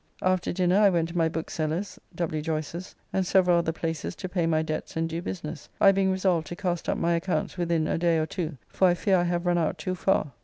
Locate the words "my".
1.19-1.29, 4.47-4.63, 6.97-7.13